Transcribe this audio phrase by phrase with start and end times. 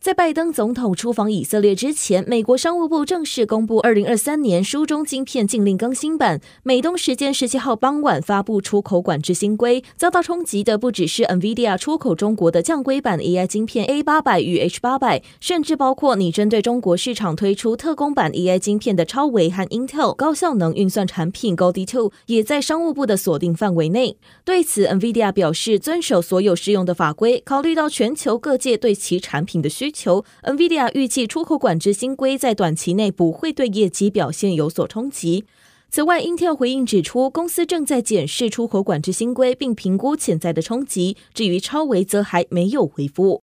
[0.00, 6.40] 在拜登总统出访以色列之前，美国商务部正式公布二零二三年书中晶片禁令更新版。
[6.62, 21.82] 美东时间十七号傍晚发布出口管制新规，遭到冲击的不只是 NVIDIA 出口中国的降规版 AI 晶片 A 八百与 H 八百，甚至包括拟针对中国市场推出特供版 AI 晶片的超微和 Intel 高效能运算产品 g o d
[21.82, 24.16] i Two 也在商务部的锁定范围内。
[24.46, 35.44] 对此，NVIDIA 表示遵守所有适用的法规，考虑到全球各界对其产品的需需求，NVIDIA 预计出口管制新规在短期内不会对业绩表现有所冲击。
[35.90, 41.16] 此外，Intel 回应指出，公司正在检视出口管制新规，并评估潜在的冲击。
[41.34, 43.42] 至于超微，则还没有回复。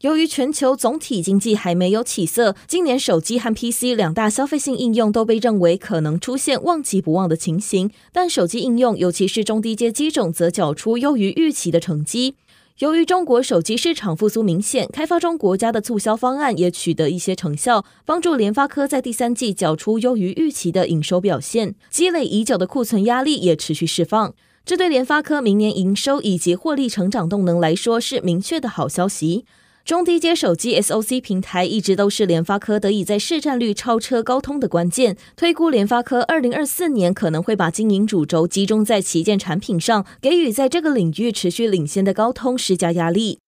[0.00, 7.90] 由于全球总体经济还没有起色，今年手机和 PC 两大消费性应用都被认为可能出现旺季不旺的情形。
[8.10, 12.36] 但手机应用，尤其是中低阶机种，则缴出优于预期的成绩。
[12.80, 21.74] 由于中国手机市场复苏明显，开发中国家的促销方案也取得一些成效，帮助联发科在第三季缴出优于预期的营收表现。
[21.90, 24.32] 积累已久的库存压力也持续释放，
[24.64, 29.44] 这对联发科明年营收以及获利成长动能来说是明确的好消息。
[29.84, 35.16] 中低阶手机 SoC 平台一直都是联发科得以在市占率超车高通的关键。
[35.34, 43.40] 推估联发科二零二四年可能会把经营主轴集中在旗舰产品上，给予在这个领域持续领先的高通施加压力。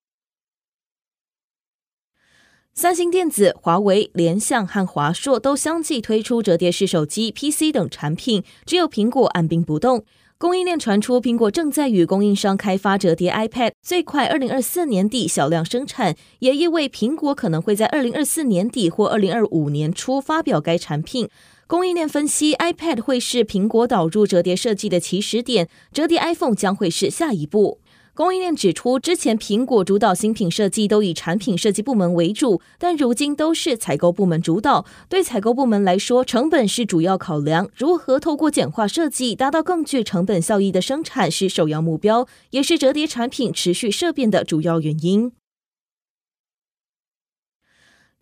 [2.74, 10.06] 三星电子、华为、联想和华硕都相继推出折叠式手机、PC 等产品，只有苹果按兵不动。
[10.43, 21.29] 供应链传出，苹果正在与供应商开发折叠 iPad，最快二零二四年底小量生产，也意味苹果可能会在二零二四年底或二零二五年初发表该产品。
[21.69, 27.79] 供应链分析，iPad 会是苹果导入折叠设计的起始点，折叠 iPhone 将会是下一步。
[28.14, 34.84] 供应链指出，之前苹果主导新品设计都以产品设计部门为主，但如今都是采购部门主导。
[35.08, 45.33] 对采购部门来说，成本是主要考量，如何透过简化设计达到更具成本效益的生产是首要目标，也是折叠产品持续设变的主要原因。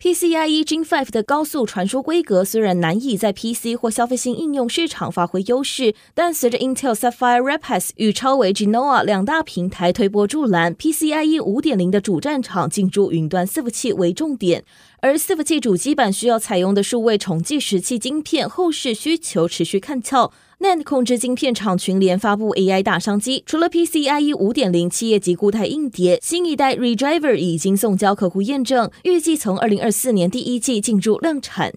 [0.02, 14.64] PCIe Gen 5的高速传输规格虽然难以在 PC 或消费性应用市场发挥优势，但随着 Intel Sapphire Rapids 与超维 Genoa 两大平台推波助澜，PCIe 5.0的主战场进驻云端伺服器为重点，
[15.02, 20.30] 而伺服器主机板需要采用的数位重计时器晶片，后市需求持续看俏。
[20.58, 31.72] NAND 控制晶片厂群联发布 AI 大商机，除了 PCIe 5.0企业级固态硬碟，新一代 Redriver 已经送交客户验证，预计从二零二四年第一季进入量产。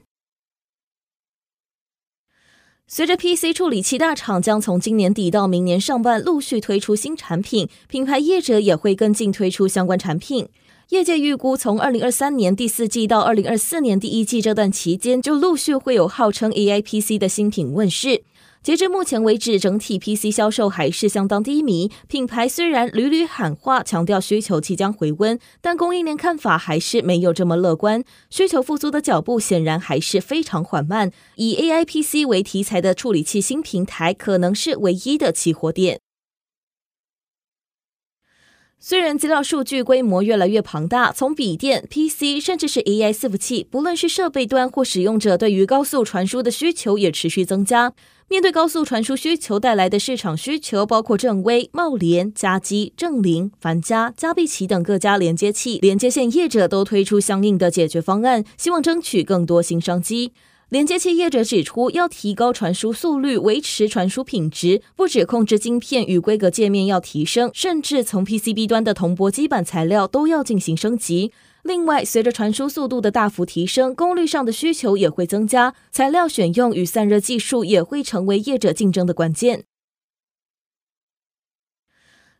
[2.85, 10.49] 随着 PC 处理器大厂将从今年底到明年上半陆续推出新产品，品牌业者也会跟进推出相关产品。
[10.93, 18.21] 业界预估，从二零二三年第四季到二零二四年第一季这段期间，就陆续会有号称 AI PC 的新品问世。
[18.61, 21.89] 截至目前为止，整体 PC 销售还是相当低迷。
[22.07, 28.03] 品牌虽然屡屡喊话，强调需求即将回温，但供应链看法还是没有这么乐观。
[28.29, 31.11] 需求复苏的脚步显然还是非常缓慢。
[31.37, 36.02] 以 AI PC 为题材的处理器新平台，可能是唯一的起火点。
[38.85, 47.93] 虽然资料数据规模越来越庞大，从笔电、PC，甚至是 AI 伺服器，不论是设备端或使用者对于高速传输的需求也持续增加。
[48.27, 60.33] 面对高速传输需求带来的市场需求，包括正威、茂联、嘉基、正林、凡家、嘉必奇等各家连接器、连接线业者都推出相应的解决方案，希望争取更多新商机。
[60.73, 71.31] 连接器业者指出，要提高传输速率，维持传输品质，不止控制晶片与规格界面要提升，甚至从 PCB 端的铜箔基板材料都要进行升级。
[71.61, 79.65] 另外，随着传输速度的大幅提升，功率上的需求也会增加，材料选用与散热技术也会成为业者竞争的关键。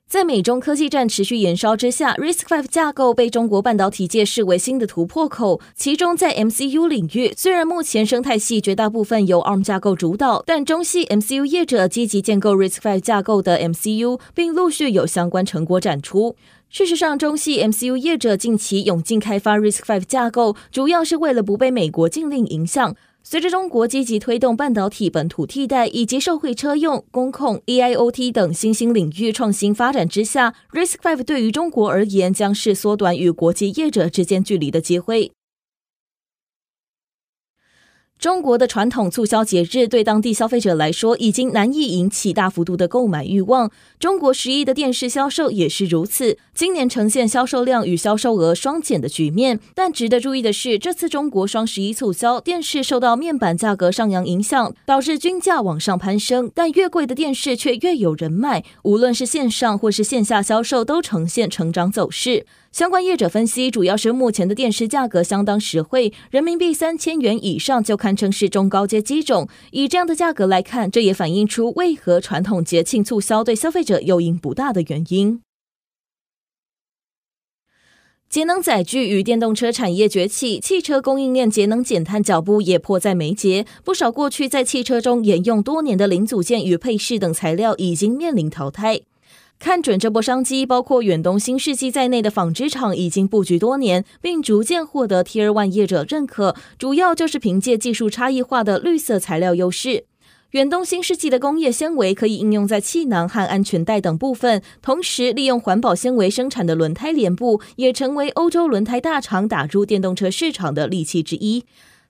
[0.07, 5.59] 在美中科技战持续延烧之下，RISC-V 架构被中国半导体界视为新的突破口。
[5.75, 16.35] 其中，在 MCU 领域，虽然目前生态系绝大部分由 ARM 架构主导，但中系 MCU 业者积极建构 RISC-V 架构的 MCU，并陆续有相关成果展出。
[16.69, 22.95] 事实上，中系 MCU 业者近期涌进开发 RISC-V 架构，主要是为了不被美国禁令影响。
[23.25, 35.31] 随着中国积极推动半导体本土替代以及社会车用、工控、AIoT 等新兴领域创新发展之下，RISC-V 对于中国而言将是缩短与国际业者之间距离的机会。
[38.23, 43.69] 中国的传统促销节日对当地消费者来说已经难以引起大幅度的购买欲望。
[43.99, 49.59] 中国十一的电视销售也是如此，今年呈现销售量与销售额双减的局面。
[49.75, 62.45] 但值得注意的是，这次中国双十一促销电视受到面板价格上扬影响，导致均价往上攀升，但越贵的电视却越有人买，无论是线上或是线下销售都呈现成长走势。
[62.73, 69.47] 相关业者分析，主要是目前的电视价格相当实惠，人民币三千元以上就堪称是中高阶机种。
[69.69, 75.39] 以这样的价格来看，这也反映出为何传统节庆促销对消费者诱因不大的原因。
[78.27, 83.67] 节能载具与电动车产业崛起，汽车供应链节能减碳脚步也迫在眉睫。
[83.83, 89.01] 不少过去在汽车中沿用多年的零组件与配饰等材料已经面临淘汰。
[89.59, 96.53] 看准这波商机，包括远东新世纪在内的纺织厂已经布局多年，并逐渐获得 Tier 万业者认可。
[96.77, 100.05] 主要就是凭借技术差异化的绿色材料优势。
[100.51, 111.63] 远东新世纪的工业纤维可以应用在气囊和安全带等部分，同时利用环保纤维生产的轮胎连布也成为欧洲轮胎大厂打入电动车市场的利器之一。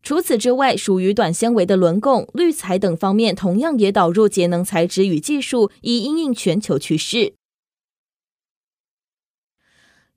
[0.04, 7.36] 除此之外，属于短纤维的轮供、滤材等方面，同样也导入节能材质与技术，以应应全球趋势。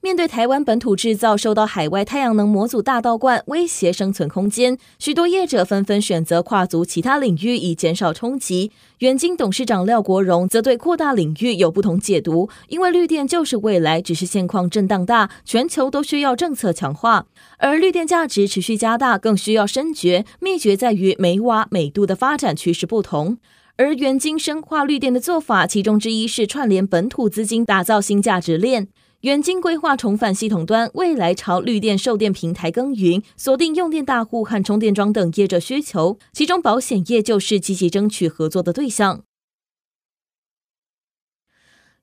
[0.06, 8.70] 面对台湾本土制造受到海外太阳能模组大倒灌威胁生存空间，许多业者纷纷选择跨足其他领域以减少冲击。
[8.99, 17.26] 元晶董事长廖国荣则对扩大领域有不同解读，因为绿电就是未来，只是现况震荡大，全球都需要政策强化，
[17.59, 20.25] 而绿电价值持续加大，更需要深掘。
[20.38, 23.38] 秘诀在于每瓦每度的发展趋势不同，
[23.76, 28.87] 而元晶深化绿电的做法，其中之一是串联本土资金，打造新价值链。
[29.23, 39.25] 远近规划重返系统端，未来朝绿电售电平台耕耘，锁定用电大户和充电桩等业者需求，其中保险业就是积极争取合作的对象。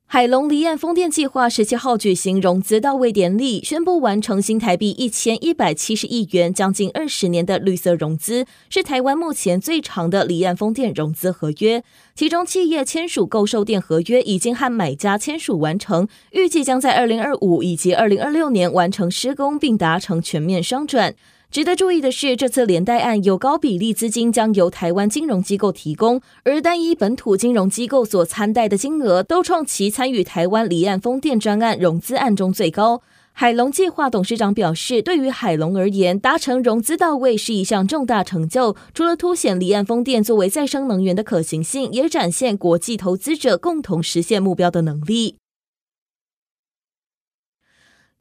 [0.06, 11.82] 海隆离岸风电计划十七号举行融资到位典礼，宣布完成新台币一千一百七十亿元，将近二十年的绿色融资，是台湾目前最长的离岸风电融资合约。
[12.14, 21.16] 其中，企业签署购售电合约已经和买家签署完成，预计将在二零二五以及二零二六年完成施工，并达成全面商转。
[21.54, 33.02] 值得注意的是，这次连带案有高比例资金将由台湾金融机构提供，而单一本土金融机构所参贷的金额都创其参与台湾离岸风电专案融资案中最高。
[33.32, 45.36] 海隆计划董事长表示，对于海隆而言，达成融资到位是一项重大成就，除了凸显离岸风电作为再生能源的可行性，也展现国际投资者共同实现目标的能力。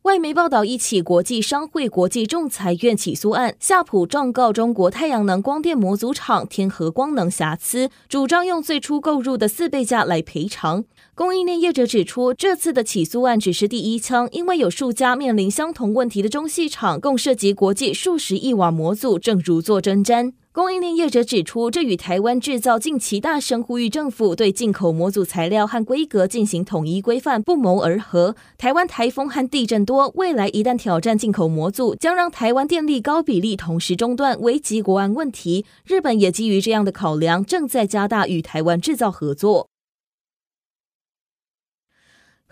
[0.03, 10.83] 外媒报道，一起国际商会国际仲裁院起诉案，夏普状告中国太阳能光电模组厂天合光能瑕疵，主张用最初购入的四倍价来赔偿。
[11.15, 20.33] 供应链业者指出，这次的起诉案只是第一枪，因为有数家面临相同问题的中细厂，共涉及国际数十亿瓦模组，正如坐针毡。
[20.53, 28.35] 供应链业者指出，这与台湾制造近期大声呼吁政府对进口模组材料和规格进行统一规范不谋而合。
[28.55, 35.65] 台湾台风和地震多，未来一旦挑战进口模组，将让台湾电力高比例同时中断，危及国安问题。
[35.87, 39.69] 日本也基于这样的考量，正在加大与台湾制造合作。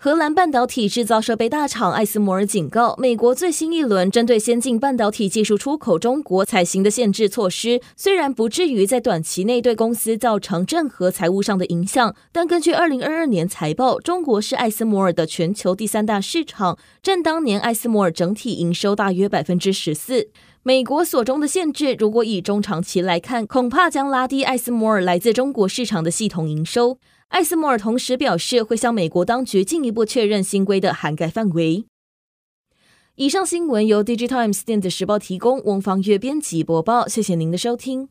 [0.04, 20.30] 荷兰半导体制造设备大厂艾斯摩尔警告，美国最新一轮针对先进半导体技术出口中国采行的限制措施，虽然不至于在短期内对公司造成任何财务上的影响，但根据二零二二年财报，中国是艾斯摩尔的全球第三大市场，占当年艾斯摩尔整体营收大约百分之十四。
[20.64, 26.98] 美国所中的限制，如果以中长期来看，恐怕将拉低艾斯摩尔来自中国市场的系统营收。
[27.32, 31.86] 艾斯摩尔同时表示，会向美国当局进一步确认新规的涵盖范围。
[33.14, 37.08] 以上新闻由《Digitimes 电子时报》提供，翁方月编辑播报。
[37.08, 38.10] 谢谢您的收听。